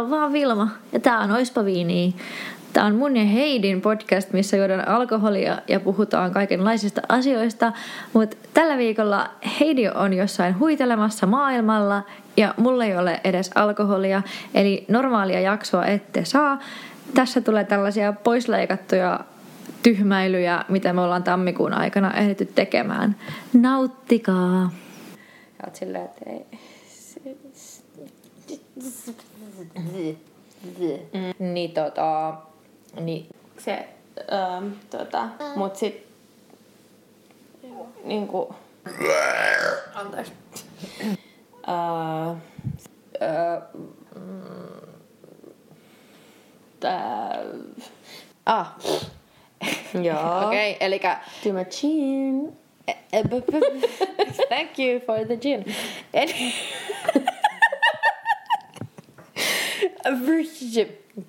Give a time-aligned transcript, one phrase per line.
[0.00, 2.12] on vaan Vilma ja tää on Oispa Viiniä.
[2.72, 7.72] Tää on mun ja Heidin podcast, missä juodaan alkoholia ja puhutaan kaikenlaisista asioista.
[8.12, 9.30] Mutta tällä viikolla
[9.60, 12.02] Heidi on jossain huitelemassa maailmalla
[12.36, 14.22] ja mulla ei ole edes alkoholia.
[14.54, 16.58] Eli normaalia jaksoa ette saa.
[17.14, 19.20] Tässä tulee tällaisia poisleikattuja
[19.82, 23.16] tyhmäilyjä, mitä me ollaan tammikuun aikana ehditty tekemään.
[23.52, 24.70] Nauttikaa!
[25.58, 26.46] Ja oot silleen, että ei...
[31.12, 31.54] Mm.
[31.54, 32.34] Niin tota...
[33.00, 33.26] Niin.
[33.58, 33.88] Se,
[34.32, 36.06] ähm, tota, mut sit...
[38.04, 38.54] Niinku...
[39.94, 40.32] Anteeksi.
[41.68, 42.30] Äh,
[43.22, 43.62] äh,
[46.80, 47.38] tää...
[48.46, 48.66] Ah.
[50.02, 50.46] Joo.
[50.46, 51.00] Okei, okay, eli...
[51.42, 52.56] To my chin.
[54.48, 55.64] Thank you for the gin.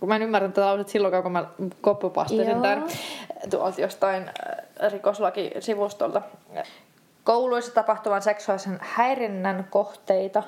[0.00, 1.44] Kun mä en ymmärrä tätä lausetta silloin, kun mä
[1.80, 2.84] koppupastasin tämän
[3.50, 6.22] tuolta jostain äh, rikoslakisivustolta.
[7.24, 10.42] Kouluissa tapahtuvan seksuaalisen häirinnän kohteita.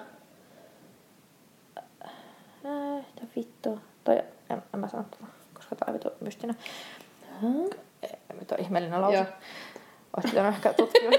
[2.67, 3.79] Äh, mitä vittua?
[4.05, 6.57] Tai en, en mä sano tätä, koska tää on vitu mystinen.
[7.41, 7.71] Huh?
[8.41, 9.17] Mitä on ihmeellinen lause.
[9.17, 9.27] Joo.
[10.17, 11.11] Olisi pitänyt ehkä tutkia.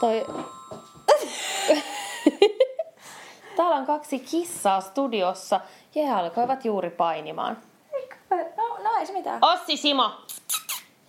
[0.00, 0.26] Toi...
[3.76, 5.60] On kaksi kissaa studiossa
[5.94, 7.58] ja he alkoivat juuri painimaan.
[8.30, 9.38] No, no ei se mitään.
[9.42, 10.10] Ossi Simo!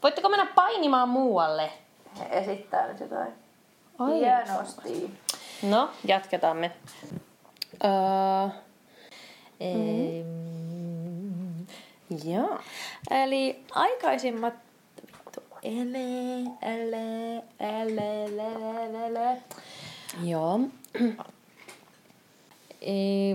[0.04, 1.72] Voitteko mennä painimaan muualle?
[2.20, 3.34] He esittää nyt jotain.
[4.00, 4.20] Ai.
[4.20, 5.12] Hienosti.
[5.64, 6.72] No, jatketaan me.
[7.84, 8.50] Öö,
[9.60, 11.66] Mm.
[12.24, 12.60] Joo.
[13.12, 14.54] Eli aikaisimmat...
[15.08, 15.44] Vittu.
[15.64, 15.98] Ele,
[16.62, 19.42] ele, ele, ele, ele, ele.
[20.24, 20.60] Joo.
[22.82, 23.32] I,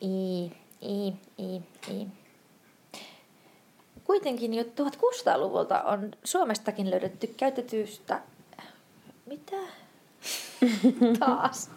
[0.00, 0.44] i,
[0.80, 1.08] i,
[1.38, 2.06] i, i.
[4.04, 8.20] Kuitenkin jo 1600-luvulta on Suomestakin löydetty käytetystä...
[9.26, 9.56] Mitä?
[11.18, 11.70] Taas.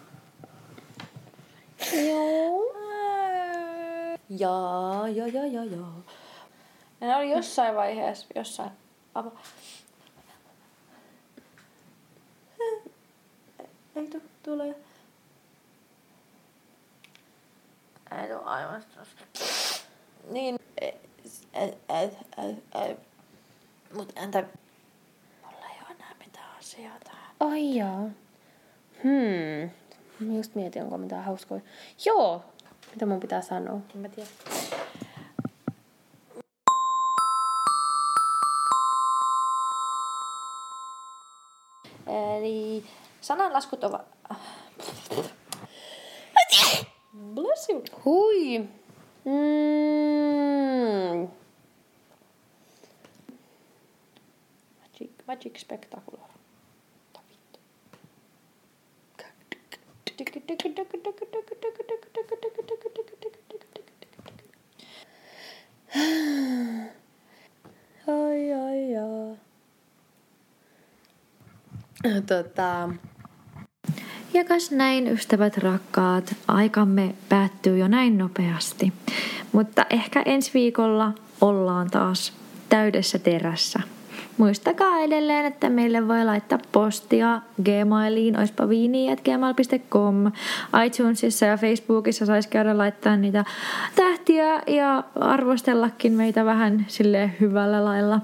[2.08, 2.74] Joo.
[4.28, 5.86] Jaa, ja, ja, ja, ja.
[7.00, 8.70] Ja ne oli jossain vaiheessa, jossain
[9.14, 9.32] avo.
[13.96, 14.74] Ei tu, tule.
[18.10, 18.84] Ei tuu aivan
[20.30, 20.58] Niin.
[23.94, 24.44] Mut entä...
[25.42, 27.34] Mulla ei oo enää mitään asiaa tähän.
[27.40, 28.10] Ai jaa.
[29.02, 29.70] Hmm.
[30.20, 31.60] Mä just mietin, onko mitään hauskoja.
[32.06, 32.44] Joo.
[32.90, 33.80] Mitä mun pitää sanoa?
[33.94, 34.28] En mä tiedä.
[42.06, 42.84] Eli
[43.20, 44.02] sananlaskut ovat...
[47.66, 47.82] You.
[48.04, 48.68] Hui.
[49.26, 51.28] Mm.
[54.80, 56.20] Magic, magic spectacular.
[68.06, 69.38] Ai, ai, ai.
[72.24, 72.88] Tota,
[74.34, 78.92] Ja kas näin, ystävät rakkaat, aikamme päättyy jo näin nopeasti.
[79.52, 82.32] Mutta ehkä ensi viikolla ollaan taas
[82.68, 83.80] täydessä terässä.
[84.38, 88.64] Muistakaa edelleen, että meille voi laittaa postia gmailiin, oispa
[89.24, 90.32] gmail.com.
[90.86, 93.44] iTunesissa ja Facebookissa saisi käydä laittaa niitä
[93.96, 98.20] tähtiä ja arvostellakin meitä vähän sille hyvällä lailla.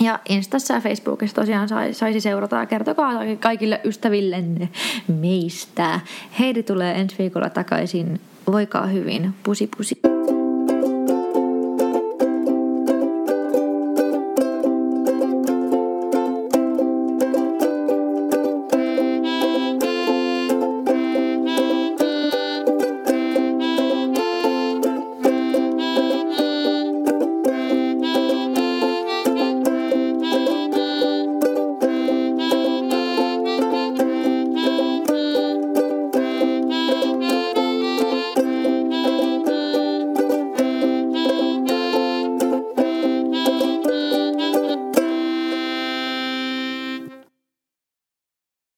[0.00, 4.68] Ja Instassa ja Facebookissa tosiaan saisi seurata ja kertokaa kaikille ystävillenne
[5.08, 6.00] meistä.
[6.38, 8.20] Heidi tulee ensi viikolla takaisin.
[8.52, 9.34] Voikaa hyvin.
[9.42, 10.07] Pusi pusi.